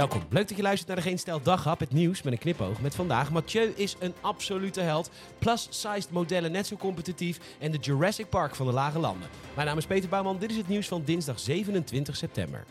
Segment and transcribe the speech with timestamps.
[0.00, 0.22] Welkom.
[0.30, 1.40] Leuk dat je luistert naar de Geen Stel
[1.78, 2.80] het nieuws met een knipoog.
[2.80, 5.10] Met vandaag, Mathieu is een absolute held.
[5.38, 9.28] Plus-sized modellen net zo competitief en de Jurassic Park van de lage landen.
[9.54, 12.64] Mijn naam is Peter Bouwman, dit is het nieuws van dinsdag 27 september.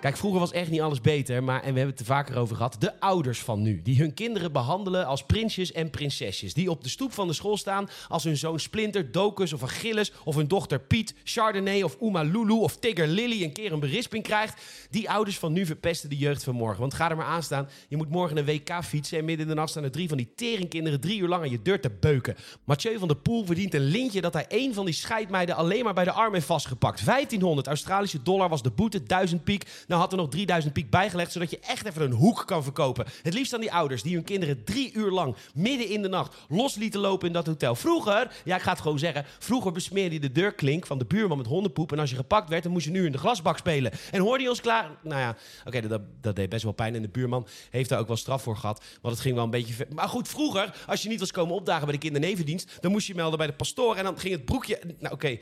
[0.00, 2.56] Kijk, vroeger was echt niet alles beter, maar, en we hebben het er vaker over
[2.56, 3.82] gehad, de ouders van nu.
[3.82, 6.54] Die hun kinderen behandelen als prinsjes en prinsesjes.
[6.54, 10.12] Die op de stoep van de school staan als hun zoon Splinter, Docus of Achilles...
[10.24, 14.22] of hun dochter Piet, Chardonnay of Uma Lulu of Tigger Lily een keer een berisping
[14.22, 14.62] krijgt.
[14.90, 16.80] Die ouders van nu verpesten de jeugd van morgen.
[16.80, 19.18] Want ga er maar aan staan, je moet morgen een WK fietsen...
[19.18, 21.50] en midden in de nacht staan er drie van die teringkinderen drie uur lang aan
[21.50, 22.36] je deur te beuken.
[22.64, 25.94] Mathieu van der Poel verdient een lintje dat hij één van die scheidmeiden alleen maar
[25.94, 27.04] bij de arm heeft vastgepakt.
[27.04, 29.86] 1500 Australische dollar was de boete, 1000 piek...
[29.88, 33.06] Nou had er nog 3000 piek bijgelegd, zodat je echt even een hoek kan verkopen.
[33.22, 36.36] Het liefst aan die ouders die hun kinderen drie uur lang midden in de nacht
[36.48, 37.74] los lieten lopen in dat hotel.
[37.74, 41.36] Vroeger, ja ik ga het gewoon zeggen, vroeger besmeerde je de deurklink van de buurman
[41.36, 41.92] met hondenpoep.
[41.92, 43.92] En als je gepakt werd, dan moest je nu in de glasbak spelen.
[44.10, 44.90] En hoorde je ons klaar?
[45.02, 46.94] Nou ja, oké, dat, dat deed best wel pijn.
[46.94, 48.84] En de buurman heeft daar ook wel straf voor gehad.
[49.00, 49.86] Want het ging wel een beetje ver.
[49.94, 53.14] Maar goed, vroeger, als je niet was komen opdagen bij de kindernevendienst, dan moest je
[53.14, 53.96] melden bij de pastoor.
[53.96, 54.80] En dan ging het broekje.
[54.98, 55.38] Nou oké,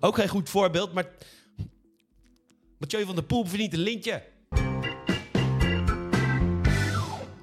[0.00, 1.06] ook geen goed voorbeeld, maar.
[2.78, 4.22] Mathieu van der Poel verdient een lintje.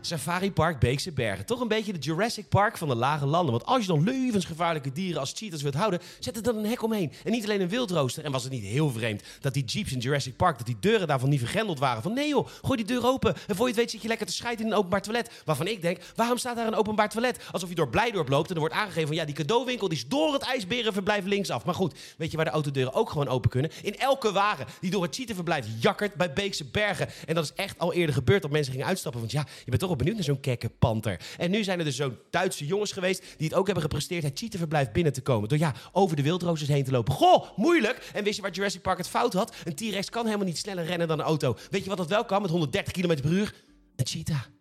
[0.02, 1.46] Safari Park Beekse Bergen.
[1.46, 3.52] Toch een beetje de Jurassic Park van de lage landen.
[3.52, 6.84] Want als je dan levensgevaarlijke dieren als cheetahs wilt houden, zet er dan een hek
[6.84, 7.12] omheen.
[7.24, 8.24] En niet alleen een wildrooster.
[8.24, 11.08] En was het niet heel vreemd dat die jeeps in Jurassic Park, dat die deuren
[11.08, 12.04] daarvan niet vergrendeld waren.
[12.04, 13.36] Van nee joh, gooi die deur open.
[13.48, 15.32] En voor je het weet zit je lekker te scheiden in een openbaar toilet.
[15.46, 17.40] Waarvan ik denk, waarom staat daar een openbaar toilet?
[17.52, 20.08] Alsof je door Blijdorp loopt en er wordt aangegeven van ja, die cadeauwinkel die is
[20.08, 21.66] door het ijsberenverblijf linksaf.
[21.66, 23.72] Maar goed, weet je waar de autodeuren ook gewoon open kunnen?
[23.82, 27.08] In elke wagen die door het cheetahverblijf jakkert bij Beekse Bergen.
[27.26, 29.20] En dat is echt al eerder gebeurd dat mensen gingen uitstappen.
[29.22, 31.20] Want ja, je bent toch wel benieuwd naar zo'n kekke panter.
[31.38, 34.40] En nu zijn er dus zo'n Duitse jongens geweest die het ook hebben gepresteerd het
[34.40, 35.50] cheetahverblijf binnen te komen.
[35.50, 37.14] Door ja, over de wildroosters heen te lopen.
[37.14, 38.10] Goh, moeilijk!
[38.14, 39.56] En wist je waar Jurassic Park het fout had?
[39.64, 41.58] Een T-Rex kan helemaal niet sneller rennen dan een auto.
[41.70, 43.54] Weet je wat dat wel kan met 130 km per uur?
[43.96, 44.61] Een cheetah.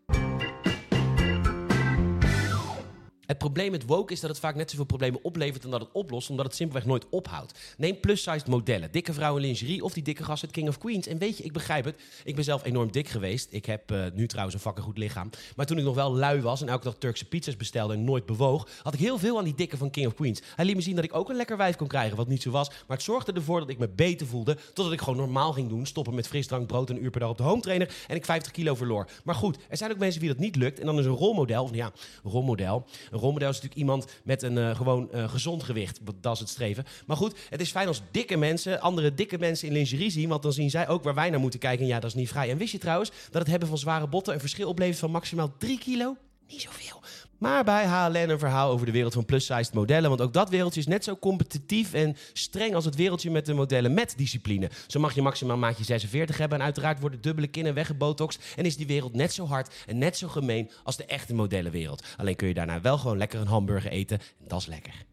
[3.31, 5.89] Het probleem met woke is dat het vaak net zoveel problemen oplevert dan dat het
[5.93, 7.59] oplost, omdat het simpelweg nooit ophoudt.
[7.77, 11.07] Neem plus-sized modellen, dikke vrouwen lingerie of die dikke gast uit King of Queens.
[11.07, 12.01] En weet je, ik begrijp het.
[12.25, 13.49] Ik ben zelf enorm dik geweest.
[13.51, 15.31] Ik heb uh, nu trouwens een fucking goed lichaam.
[15.57, 18.27] Maar toen ik nog wel lui was en elke dag Turkse pizza's bestelde en nooit
[18.27, 20.43] bewoog, had ik heel veel aan die dikke van King of Queens.
[20.57, 22.51] Hij liet me zien dat ik ook een lekker wijf kon krijgen, wat niet zo
[22.51, 22.69] was.
[22.69, 25.87] Maar het zorgde ervoor dat ik me beter voelde, totdat ik gewoon normaal ging doen.
[25.87, 28.25] Stoppen met frisdrank, brood en een uur per dag op de home trainer en ik
[28.25, 29.09] 50 kilo verloor.
[29.25, 30.79] Maar goed, er zijn ook mensen wie dat niet lukt.
[30.81, 31.93] En dan is een rolmodel, of ja,
[32.23, 32.87] een rolmodel.
[33.21, 36.01] Rolmodel is natuurlijk iemand met een uh, gewoon uh, gezond gewicht.
[36.21, 36.85] Dat is het streven.
[37.07, 40.29] Maar goed, het is fijn als dikke mensen andere dikke mensen in lingerie zien.
[40.29, 41.83] Want dan zien zij ook waar wij naar moeten kijken.
[41.83, 42.51] En ja, dat is niet vrij.
[42.51, 45.55] En wist je trouwens dat het hebben van zware botten een verschil oplevert van maximaal
[45.59, 46.17] 3 kilo?
[46.49, 47.01] Niet zoveel.
[47.41, 50.09] Maar bij HLN een verhaal over de wereld van plus-sized modellen.
[50.09, 53.55] Want ook dat wereldje is net zo competitief en streng als het wereldje met de
[53.55, 54.71] modellen met discipline.
[54.87, 56.59] Zo mag je maximaal maatje 46 hebben.
[56.59, 58.43] En uiteraard worden dubbele kinnen weggebotoxed.
[58.57, 62.05] En is die wereld net zo hard en net zo gemeen als de echte modellenwereld.
[62.17, 64.19] Alleen kun je daarna wel gewoon lekker een hamburger eten.
[64.19, 65.05] En dat is lekker.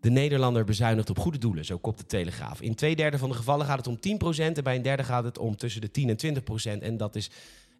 [0.00, 2.60] De Nederlander bezuinigt op goede doelen, zo kopt de Telegraaf.
[2.60, 5.24] In twee derde van de gevallen gaat het om 10% en bij een derde gaat
[5.24, 6.42] het om tussen de 10 en
[6.78, 6.82] 20%.
[6.82, 7.30] En dat is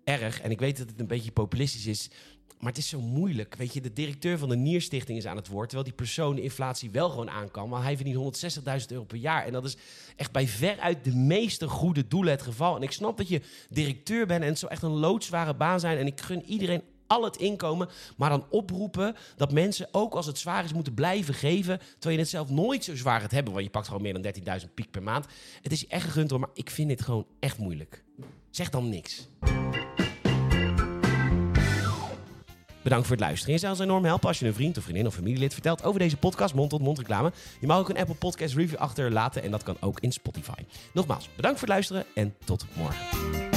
[0.05, 0.41] erg.
[0.41, 2.11] En ik weet dat het een beetje populistisch is,
[2.59, 3.55] maar het is zo moeilijk.
[3.55, 6.91] Weet je, de directeur van de Nierstichting is aan het woord, terwijl die persoon inflatie
[6.91, 7.69] wel gewoon aan kan.
[7.69, 8.45] Maar hij verdient
[8.81, 9.45] 160.000 euro per jaar.
[9.45, 9.77] En dat is
[10.17, 12.77] echt bij veruit de meeste goede doelen het geval.
[12.77, 15.99] En ik snap dat je directeur bent en het zou echt een loodzware baan zijn.
[15.99, 20.39] En ik gun iedereen al het inkomen, maar dan oproepen dat mensen ook als het
[20.39, 23.65] zwaar is moeten blijven geven, terwijl je het zelf nooit zo zwaar gaat hebben, want
[23.65, 25.27] je pakt gewoon meer dan 13.000 piek per maand.
[25.63, 28.05] Het is echt gegund hoor, maar ik vind dit gewoon echt moeilijk.
[28.51, 29.29] Zeg dan niks.
[32.83, 33.55] Bedankt voor het luisteren.
[33.55, 36.01] Je zou ons enorm helpen als je een vriend of vriendin of familielid vertelt over
[36.01, 37.33] deze podcast, mond-tot-mond reclame.
[37.61, 40.65] Je mag ook een Apple Podcast review achterlaten en dat kan ook in Spotify.
[40.93, 43.50] Nogmaals, bedankt voor het luisteren en tot morgen.